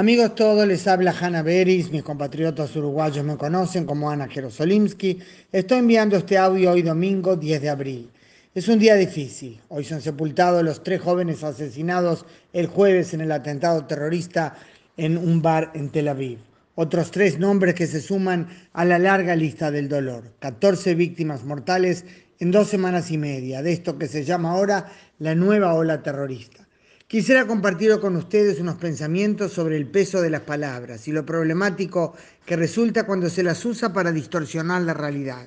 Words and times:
Amigos 0.00 0.34
todos, 0.34 0.66
les 0.66 0.86
habla 0.86 1.12
Hanna 1.12 1.42
Beris, 1.42 1.90
mis 1.90 2.02
compatriotas 2.02 2.74
uruguayos 2.74 3.22
me 3.22 3.36
conocen 3.36 3.84
como 3.84 4.10
Ana 4.10 4.28
Jerosolimsky. 4.28 5.18
Estoy 5.52 5.80
enviando 5.80 6.16
este 6.16 6.38
audio 6.38 6.70
hoy 6.70 6.80
domingo 6.80 7.36
10 7.36 7.60
de 7.60 7.68
abril. 7.68 8.10
Es 8.54 8.66
un 8.68 8.78
día 8.78 8.94
difícil. 8.94 9.60
Hoy 9.68 9.84
son 9.84 10.00
sepultados 10.00 10.64
los 10.64 10.82
tres 10.82 11.02
jóvenes 11.02 11.44
asesinados 11.44 12.24
el 12.54 12.66
jueves 12.68 13.12
en 13.12 13.20
el 13.20 13.30
atentado 13.30 13.84
terrorista 13.84 14.56
en 14.96 15.18
un 15.18 15.42
bar 15.42 15.70
en 15.74 15.90
Tel 15.90 16.08
Aviv. 16.08 16.38
Otros 16.76 17.10
tres 17.10 17.38
nombres 17.38 17.74
que 17.74 17.86
se 17.86 18.00
suman 18.00 18.48
a 18.72 18.86
la 18.86 18.98
larga 18.98 19.36
lista 19.36 19.70
del 19.70 19.90
dolor. 19.90 20.32
14 20.38 20.94
víctimas 20.94 21.44
mortales 21.44 22.06
en 22.38 22.50
dos 22.50 22.68
semanas 22.68 23.10
y 23.10 23.18
media 23.18 23.60
de 23.60 23.72
esto 23.72 23.98
que 23.98 24.08
se 24.08 24.24
llama 24.24 24.52
ahora 24.52 24.90
la 25.18 25.34
nueva 25.34 25.74
ola 25.74 26.02
terrorista. 26.02 26.69
Quisiera 27.10 27.44
compartir 27.44 27.98
con 27.98 28.14
ustedes 28.14 28.60
unos 28.60 28.76
pensamientos 28.76 29.52
sobre 29.52 29.76
el 29.76 29.88
peso 29.88 30.22
de 30.22 30.30
las 30.30 30.42
palabras 30.42 31.08
y 31.08 31.10
lo 31.10 31.26
problemático 31.26 32.14
que 32.46 32.54
resulta 32.54 33.04
cuando 33.04 33.28
se 33.28 33.42
las 33.42 33.64
usa 33.64 33.92
para 33.92 34.12
distorsionar 34.12 34.82
la 34.82 34.94
realidad. 34.94 35.44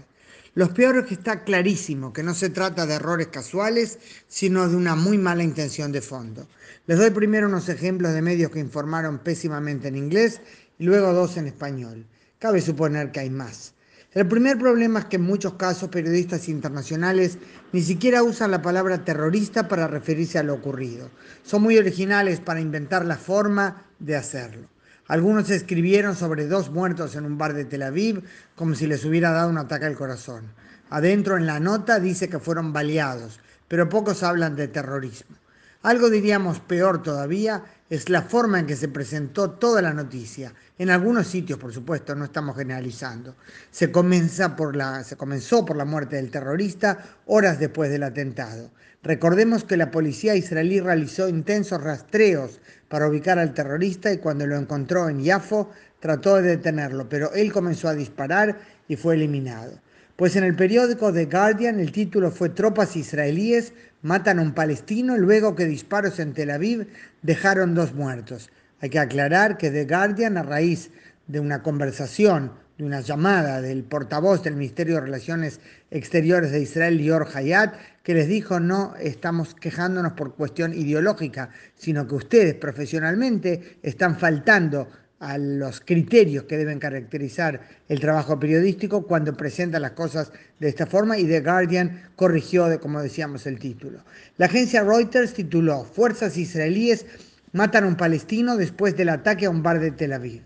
Lo 0.56 0.74
peor 0.74 0.98
es 0.98 1.06
que 1.06 1.14
está 1.14 1.46
clarísimo 1.46 2.12
que 2.12 2.22
no 2.22 2.34
se 2.34 2.50
trata 2.50 2.86
de 2.86 2.96
errores 2.96 3.28
casuales, 3.28 3.98
sino 4.28 4.68
de 4.68 4.76
una 4.76 4.96
muy 4.96 5.18
mala 5.18 5.42
intención 5.42 5.94
de 5.94 6.02
fondo. 6.02 6.50
Les 6.86 6.98
doy 6.98 7.12
primero 7.12 7.48
unos 7.48 7.70
ejemplos 7.70 8.14
de 8.14 8.22
medios 8.22 8.52
que 8.52 8.60
informaron 8.60 9.20
pésimamente 9.20 9.88
en 9.88 9.96
inglés 9.96 10.42
y 10.78 10.84
luego 10.84 11.14
dos 11.14 11.38
en 11.38 11.48
español. 11.48 12.06
Cabe 12.40 12.60
suponer 12.60 13.14
que 13.14 13.22
hay 13.22 13.30
más. 13.30 13.74
El 14.14 14.28
primer 14.28 14.60
problema 14.60 15.00
es 15.00 15.06
que 15.06 15.16
en 15.16 15.24
muchos 15.24 15.54
casos 15.54 15.90
periodistas 15.90 16.48
internacionales 16.48 17.40
ni 17.72 17.82
siquiera 17.82 18.22
usan 18.22 18.52
la 18.52 18.62
palabra 18.62 19.04
terrorista 19.04 19.68
para 19.68 19.88
referirse 19.88 20.38
a 20.38 20.44
lo 20.44 20.54
ocurrido. 20.54 21.10
Son 21.42 21.64
muy 21.64 21.80
originales 21.80 22.40
para 22.40 22.62
inventar 22.62 23.06
la 23.06 23.18
forma 23.18 23.88
de 23.98 24.16
hacerlo. 24.16 24.68
Algunos 25.08 25.50
escribieron 25.50 26.16
sobre 26.16 26.46
dos 26.46 26.70
muertos 26.70 27.16
en 27.16 27.26
un 27.26 27.40
bar 27.40 27.54
de 27.54 27.66
Tel 27.66 27.82
Aviv 27.82 28.24
como 28.56 28.76
si 28.76 28.86
les 28.86 29.04
hubiera 29.04 29.32
dado 29.32 29.50
un 29.50 29.58
ataque 29.58 29.86
al 29.86 29.96
corazón. 29.96 30.54
Adentro 30.92 31.36
en 31.36 31.48
la 31.48 31.60
nota 31.60 32.00
dice 32.00 32.30
que 32.30 32.38
fueron 32.38 32.72
baleados, 32.72 33.40
pero 33.68 33.90
pocos 33.90 34.22
hablan 34.22 34.56
de 34.56 34.68
terrorismo. 34.68 35.36
Algo 35.82 36.12
diríamos 36.12 36.60
peor 36.60 37.02
todavía 37.02 37.64
es 37.94 38.10
la 38.10 38.24
forma 38.24 38.60
en 38.60 38.66
que 38.66 38.76
se 38.76 38.88
presentó 38.88 39.52
toda 39.52 39.80
la 39.80 39.94
noticia. 39.94 40.52
En 40.80 40.90
algunos 40.90 41.28
sitios, 41.28 41.60
por 41.60 41.72
supuesto, 41.72 42.16
no 42.16 42.26
estamos 42.26 42.58
generalizando. 42.58 43.36
Se, 43.70 43.92
comenzó 43.92 44.56
por 44.56 45.76
la 45.78 45.86
muerte 45.86 46.16
del 46.16 46.32
terrorista 46.32 46.98
horas 47.28 47.60
después 47.60 47.92
del 47.92 48.02
atentado. 48.02 48.72
Recordemos 49.04 49.64
que 49.64 49.78
la 49.78 49.92
policía 49.92 50.34
israelí 50.34 50.80
realizó 50.80 51.30
intensos 51.30 51.84
rastreos 51.84 52.62
para 52.88 53.08
ubicar 53.08 53.38
al 53.38 53.54
terrorista 53.54 54.12
y 54.12 54.18
cuando 54.18 54.48
lo 54.48 54.58
encontró 54.58 55.08
en 55.08 55.22
Yafo 55.22 55.70
trató 56.00 56.38
de 56.38 56.50
detenerlo, 56.50 57.08
pero 57.08 57.32
él 57.34 57.54
comenzó 57.54 57.90
a 57.90 57.94
disparar 57.94 58.58
y 58.88 58.96
fue 58.96 59.14
eliminado. 59.14 59.80
Pues 60.16 60.36
en 60.36 60.44
el 60.44 60.56
periódico 60.56 61.12
The 61.12 61.26
Guardian 61.26 61.80
el 61.80 61.92
título 61.92 62.30
fue 62.30 62.50
Tropas 62.50 62.96
israelíes 62.96 63.74
matan 64.04 64.38
a 64.38 64.44
un 64.44 64.54
palestino 64.54 65.18
luego 65.18 65.56
que 65.56 65.66
disparos 65.66 66.20
en 66.20 66.34
Tel 66.34 66.52
Aviv 66.52 66.88
dejaron 67.24 67.74
dos 67.74 67.96
muertos. 67.96 68.52
Hay 68.80 68.92
que 68.92 69.00
aclarar 69.00 69.58
que 69.58 69.72
The 69.72 69.86
Guardian, 69.86 70.38
a 70.38 70.44
raíz 70.44 70.92
de 71.26 71.40
una 71.40 71.64
conversación, 71.64 72.52
de 72.78 72.84
una 72.84 73.02
llamada 73.02 73.60
del 73.60 73.84
portavoz 73.84 74.44
del 74.44 74.56
Ministerio 74.56 74.96
de 74.96 75.02
Relaciones 75.02 75.60
Exteriores 75.90 76.52
de 76.52 76.62
Israel, 76.62 76.98
Lior 76.98 77.28
Hayat, 77.34 77.74
que 78.04 78.14
les 78.14 78.28
dijo 78.28 78.60
no 78.60 78.94
estamos 79.00 79.56
quejándonos 79.56 80.14
por 80.14 80.36
cuestión 80.36 80.76
ideológica, 80.76 81.50
sino 81.74 82.08
que 82.08 82.16
ustedes 82.16 82.54
profesionalmente 82.54 83.80
están 83.82 84.20
faltando 84.20 84.88
a 85.24 85.38
los 85.38 85.80
criterios 85.80 86.44
que 86.44 86.58
deben 86.58 86.80
caracterizar 86.80 87.62
el 87.88 88.02
trabajo 88.02 88.38
periodístico 88.38 89.08
cuando 89.08 89.38
presenta 89.38 89.80
las 89.80 89.92
cosas 89.92 90.34
de 90.60 90.68
esta 90.68 90.86
forma 90.86 91.18
y 91.18 91.24
The 91.24 91.40
Guardian 91.40 92.10
corrigió, 92.18 92.68
de, 92.68 92.78
como 92.78 93.02
decíamos, 93.02 93.48
el 93.48 93.58
título. 93.58 94.04
La 94.36 94.48
agencia 94.48 94.84
Reuters 94.84 95.34
tituló 95.34 95.86
Fuerzas 95.86 96.36
israelíes 96.36 97.06
matan 97.54 97.86
a 97.86 97.88
un 97.88 97.96
palestino 97.96 98.58
después 98.58 98.98
del 98.98 99.10
ataque 99.10 99.46
a 99.46 99.50
un 99.50 99.64
bar 99.64 99.80
de 99.80 99.92
Tel 99.92 100.12
Aviv. 100.12 100.42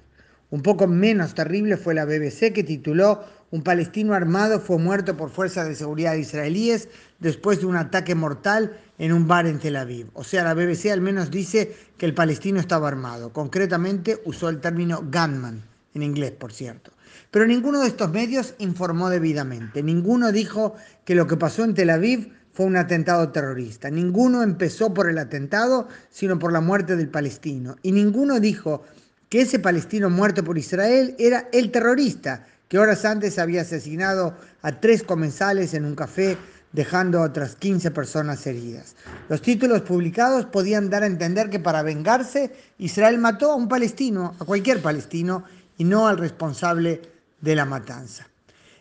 Un 0.51 0.61
poco 0.61 0.85
menos 0.85 1.33
terrible 1.33 1.75
fue 1.75 1.95
la 1.95 2.05
BBC 2.05 2.53
que 2.53 2.63
tituló 2.63 3.25
Un 3.49 3.63
palestino 3.63 4.13
armado 4.13 4.59
fue 4.59 4.77
muerto 4.77 5.17
por 5.17 5.31
fuerzas 5.31 5.67
de 5.67 5.75
seguridad 5.75 6.13
israelíes 6.13 6.87
después 7.19 7.61
de 7.61 7.65
un 7.65 7.77
ataque 7.77 8.13
mortal 8.13 8.77
en 8.97 9.11
un 9.11 9.27
bar 9.27 9.45
en 9.45 9.59
Tel 9.59 9.75
Aviv. 9.75 10.09
O 10.13 10.23
sea, 10.23 10.43
la 10.43 10.53
BBC 10.53 10.91
al 10.91 11.01
menos 11.01 11.29
dice 11.31 11.75
que 11.97 12.05
el 12.05 12.13
palestino 12.13 12.59
estaba 12.59 12.87
armado. 12.87 13.31
Concretamente 13.31 14.21
usó 14.25 14.49
el 14.49 14.59
término 14.59 15.01
gunman, 15.01 15.63
en 15.93 16.03
inglés, 16.03 16.31
por 16.31 16.51
cierto. 16.51 16.91
Pero 17.31 17.45
ninguno 17.45 17.81
de 17.81 17.87
estos 17.87 18.11
medios 18.11 18.55
informó 18.59 19.09
debidamente. 19.09 19.83
Ninguno 19.83 20.31
dijo 20.31 20.75
que 21.05 21.15
lo 21.15 21.27
que 21.27 21.37
pasó 21.37 21.63
en 21.63 21.73
Tel 21.73 21.89
Aviv 21.89 22.33
fue 22.53 22.65
un 22.65 22.77
atentado 22.77 23.29
terrorista. 23.29 23.89
Ninguno 23.91 24.41
empezó 24.41 24.93
por 24.93 25.09
el 25.09 25.17
atentado, 25.17 25.87
sino 26.09 26.39
por 26.39 26.51
la 26.51 26.61
muerte 26.61 26.95
del 26.95 27.09
palestino. 27.09 27.75
Y 27.83 27.91
ninguno 27.91 28.39
dijo 28.39 28.83
que 29.29 29.41
ese 29.41 29.59
palestino 29.59 30.09
muerto 30.09 30.43
por 30.43 30.57
Israel 30.57 31.15
era 31.19 31.49
el 31.51 31.71
terrorista, 31.71 32.47
que 32.67 32.79
horas 32.79 33.05
antes 33.05 33.37
había 33.37 33.61
asesinado 33.61 34.35
a 34.61 34.79
tres 34.79 35.03
comensales 35.03 35.73
en 35.73 35.85
un 35.85 35.95
café 35.95 36.37
dejando 36.77 37.17
a 37.17 37.23
otras 37.23 37.55
15 37.55 37.89
personas 37.89 38.45
heridas. 38.45 38.95
Los 39.29 39.41
títulos 39.41 39.81
publicados 39.81 40.45
podían 40.45 40.91
dar 40.91 41.01
a 41.01 41.07
entender 41.07 41.49
que 41.49 41.59
para 41.59 41.81
vengarse 41.81 42.53
Israel 42.77 43.17
mató 43.17 43.51
a 43.51 43.55
un 43.55 43.67
palestino, 43.67 44.35
a 44.39 44.45
cualquier 44.45 44.79
palestino, 44.79 45.43
y 45.75 45.85
no 45.85 46.07
al 46.07 46.19
responsable 46.19 47.01
de 47.41 47.55
la 47.55 47.65
matanza. 47.65 48.27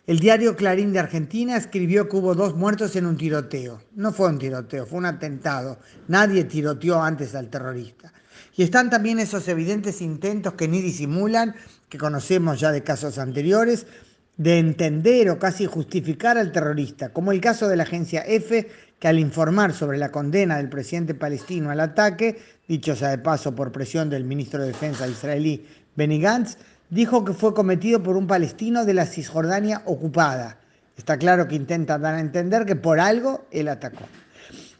El 0.05 0.19
diario 0.19 0.55
Clarín 0.55 0.93
de 0.93 0.99
Argentina 0.99 1.57
escribió 1.57 2.07
que 2.07 2.17
hubo 2.17 2.35
dos 2.35 2.55
muertos 2.55 2.95
en 2.95 3.07
un 3.07 3.17
tiroteo. 3.17 3.81
No 3.95 4.13
fue 4.13 4.29
un 4.29 4.37
tiroteo, 4.37 4.85
fue 4.85 4.99
un 4.99 5.07
atentado. 5.07 5.79
Nadie 6.07 6.43
tiroteó 6.43 7.01
antes 7.01 7.33
al 7.33 7.49
terrorista. 7.49 8.13
Y 8.55 8.61
están 8.61 8.91
también 8.91 9.17
esos 9.17 9.47
evidentes 9.47 10.01
intentos 10.01 10.53
que 10.53 10.67
ni 10.67 10.83
disimulan, 10.83 11.55
que 11.89 11.97
conocemos 11.97 12.59
ya 12.59 12.71
de 12.71 12.83
casos 12.83 13.17
anteriores, 13.17 13.87
de 14.37 14.59
entender 14.59 15.29
o 15.29 15.39
casi 15.39 15.65
justificar 15.65 16.37
al 16.37 16.51
terrorista, 16.51 17.09
como 17.09 17.31
el 17.31 17.41
caso 17.41 17.67
de 17.67 17.75
la 17.75 17.83
agencia 17.83 18.21
EFE, 18.21 18.69
que 18.99 19.07
al 19.07 19.19
informar 19.19 19.73
sobre 19.73 19.97
la 19.97 20.11
condena 20.11 20.57
del 20.57 20.69
presidente 20.69 21.15
palestino 21.15 21.71
al 21.71 21.79
ataque, 21.79 22.39
dicho 22.67 22.95
sea 22.95 23.09
de 23.09 23.17
paso 23.17 23.53
por 23.53 23.71
presión 23.71 24.09
del 24.09 24.23
ministro 24.23 24.61
de 24.61 24.67
Defensa 24.67 25.07
israelí 25.07 25.65
Benny 25.95 26.19
Gantz, 26.19 26.57
dijo 26.89 27.25
que 27.25 27.33
fue 27.33 27.53
cometido 27.53 28.01
por 28.01 28.15
un 28.15 28.27
palestino 28.27 28.85
de 28.85 28.93
la 28.93 29.05
Cisjordania 29.05 29.81
ocupada. 29.85 30.57
Está 30.95 31.17
claro 31.17 31.47
que 31.47 31.55
intenta 31.55 31.97
dar 31.97 32.15
a 32.15 32.19
entender 32.19 32.65
que 32.65 32.75
por 32.75 32.99
algo 32.99 33.45
él 33.51 33.67
atacó. 33.67 34.05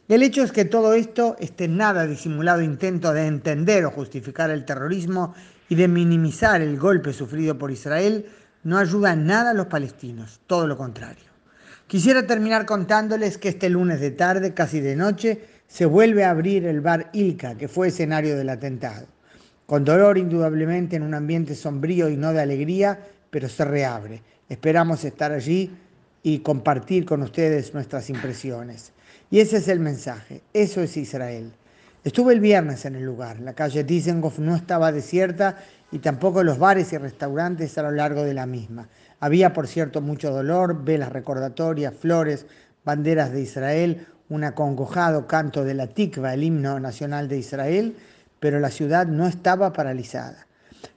El 0.08 0.22
hecho 0.22 0.42
es 0.42 0.52
que 0.52 0.64
todo 0.64 0.94
esto, 0.94 1.36
este 1.38 1.68
nada 1.68 2.06
disimulado 2.06 2.62
intento 2.62 3.12
de 3.12 3.26
entender 3.26 3.84
o 3.84 3.90
justificar 3.90 4.50
el 4.50 4.64
terrorismo 4.64 5.34
y 5.68 5.74
de 5.74 5.86
minimizar 5.86 6.62
el 6.62 6.78
golpe 6.78 7.12
sufrido 7.12 7.58
por 7.58 7.70
Israel, 7.70 8.24
no 8.64 8.78
ayuda 8.78 9.12
en 9.12 9.26
nada 9.26 9.50
a 9.50 9.54
los 9.54 9.66
palestinos, 9.66 10.40
todo 10.46 10.66
lo 10.66 10.76
contrario. 10.76 11.24
Quisiera 11.86 12.26
terminar 12.26 12.66
contándoles 12.66 13.38
que 13.38 13.48
este 13.48 13.70
lunes 13.70 14.00
de 14.00 14.10
tarde, 14.10 14.52
casi 14.52 14.80
de 14.80 14.94
noche, 14.94 15.40
se 15.66 15.86
vuelve 15.86 16.24
a 16.24 16.30
abrir 16.30 16.66
el 16.66 16.80
bar 16.80 17.10
Ilka, 17.12 17.56
que 17.56 17.68
fue 17.68 17.88
escenario 17.88 18.36
del 18.36 18.50
atentado. 18.50 19.06
Con 19.66 19.84
dolor, 19.84 20.18
indudablemente, 20.18 20.96
en 20.96 21.02
un 21.02 21.14
ambiente 21.14 21.54
sombrío 21.54 22.08
y 22.08 22.16
no 22.16 22.32
de 22.32 22.40
alegría, 22.40 22.98
pero 23.30 23.48
se 23.48 23.64
reabre. 23.64 24.22
Esperamos 24.48 25.04
estar 25.04 25.32
allí 25.32 25.70
y 26.22 26.40
compartir 26.40 27.04
con 27.04 27.22
ustedes 27.22 27.74
nuestras 27.74 28.10
impresiones. 28.10 28.92
Y 29.30 29.40
ese 29.40 29.58
es 29.58 29.68
el 29.68 29.80
mensaje, 29.80 30.42
eso 30.52 30.82
es 30.82 30.96
Israel. 30.96 31.52
Estuve 32.04 32.32
el 32.32 32.40
viernes 32.40 32.84
en 32.84 32.94
el 32.94 33.04
lugar, 33.04 33.40
la 33.40 33.54
calle 33.54 33.84
Dizengoff 33.84 34.38
no 34.38 34.56
estaba 34.56 34.92
desierta 34.92 35.58
y 35.90 35.98
tampoco 36.00 36.42
los 36.42 36.58
bares 36.58 36.92
y 36.92 36.98
restaurantes 36.98 37.78
a 37.78 37.82
lo 37.82 37.90
largo 37.90 38.24
de 38.24 38.34
la 38.34 38.46
misma. 38.46 38.88
Había, 39.20 39.52
por 39.52 39.66
cierto, 39.66 40.00
mucho 40.00 40.30
dolor, 40.30 40.84
velas 40.84 41.12
recordatorias, 41.12 41.94
flores, 41.94 42.46
banderas 42.84 43.32
de 43.32 43.40
Israel, 43.40 44.06
un 44.28 44.44
acongojado 44.44 45.26
canto 45.26 45.64
de 45.64 45.74
la 45.74 45.86
tikva, 45.86 46.34
el 46.34 46.44
himno 46.44 46.78
nacional 46.78 47.28
de 47.28 47.38
Israel, 47.38 47.96
pero 48.40 48.60
la 48.60 48.70
ciudad 48.70 49.06
no 49.06 49.26
estaba 49.26 49.72
paralizada. 49.72 50.46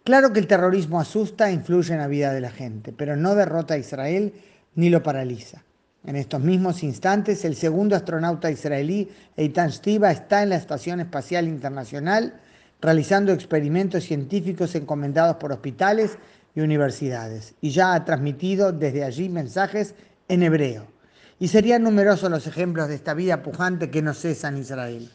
Claro 0.03 0.33
que 0.33 0.39
el 0.39 0.47
terrorismo 0.47 0.99
asusta 0.99 1.49
e 1.49 1.53
influye 1.53 1.93
en 1.93 1.99
la 1.99 2.07
vida 2.07 2.33
de 2.33 2.41
la 2.41 2.51
gente, 2.51 2.91
pero 2.91 3.15
no 3.15 3.35
derrota 3.35 3.75
a 3.75 3.77
Israel 3.77 4.33
ni 4.75 4.89
lo 4.89 5.01
paraliza. 5.01 5.63
En 6.05 6.15
estos 6.15 6.41
mismos 6.41 6.83
instantes, 6.83 7.45
el 7.45 7.55
segundo 7.55 7.95
astronauta 7.95 8.49
israelí, 8.49 9.09
Eitan 9.37 9.71
Stiva, 9.71 10.11
está 10.11 10.43
en 10.43 10.49
la 10.49 10.55
Estación 10.55 10.99
Espacial 10.99 11.47
Internacional 11.47 12.33
realizando 12.81 13.31
experimentos 13.31 14.05
científicos 14.05 14.73
encomendados 14.75 15.37
por 15.37 15.51
hospitales 15.51 16.17
y 16.55 16.61
universidades, 16.61 17.53
y 17.61 17.69
ya 17.69 17.93
ha 17.93 18.03
transmitido 18.03 18.71
desde 18.71 19.03
allí 19.03 19.29
mensajes 19.29 19.95
en 20.27 20.43
hebreo. 20.43 20.87
Y 21.39 21.47
serían 21.47 21.83
numerosos 21.83 22.29
los 22.29 22.47
ejemplos 22.47 22.87
de 22.87 22.95
esta 22.95 23.13
vida 23.13 23.43
pujante 23.43 23.89
que 23.89 24.01
no 24.01 24.13
cesa 24.13 24.49
en 24.49 24.57
Israel. 24.57 25.09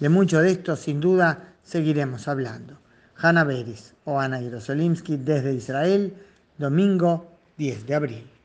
De 0.00 0.08
mucho 0.08 0.40
de 0.40 0.52
esto, 0.52 0.76
sin 0.76 1.00
duda, 1.00 1.54
seguiremos 1.62 2.28
hablando. 2.28 2.78
Hanna 3.16 3.44
Beris 3.44 3.94
o 4.04 4.18
Ana 4.18 4.38
Jerosolimsky 4.38 5.16
desde 5.16 5.52
Israel, 5.52 6.14
domingo 6.56 7.26
10 7.56 7.86
de 7.86 7.94
abril. 7.94 8.37